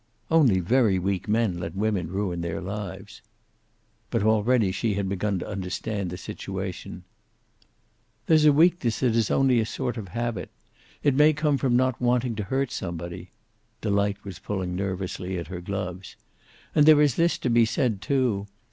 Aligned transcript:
"Only 0.31 0.59
very 0.59 0.97
weak 0.97 1.27
men 1.27 1.59
let 1.59 1.75
women 1.75 2.07
ruin 2.07 2.41
their 2.41 2.59
lives." 2.59 3.21
But 4.09 4.23
already 4.23 4.71
she 4.71 4.99
began 4.99 5.37
to 5.37 5.47
understand 5.47 6.09
the 6.09 6.17
situation. 6.17 7.03
"There's 8.25 8.45
a 8.45 8.51
weakness 8.51 9.01
that 9.01 9.15
is 9.15 9.29
only 9.29 9.59
a 9.59 9.65
sort 9.67 9.97
of 9.97 10.07
habit. 10.07 10.49
It 11.03 11.13
may 11.13 11.33
come 11.33 11.59
from 11.59 11.75
not 11.75 12.01
wanting 12.01 12.33
to 12.37 12.43
hurt 12.45 12.71
somebody." 12.71 13.29
Delight 13.79 14.23
was 14.25 14.39
pulling 14.39 14.75
nervously 14.75 15.37
at 15.37 15.49
her 15.49 15.61
gloves. 15.61 16.15
"And 16.73 16.87
there 16.87 16.99
is 17.03 17.13
this 17.13 17.37
to 17.37 17.51
be 17.51 17.65
said, 17.65 18.01
too. 18.01 18.47